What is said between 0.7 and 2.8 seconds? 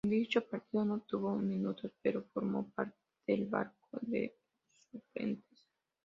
no tuvo minutos, pero formó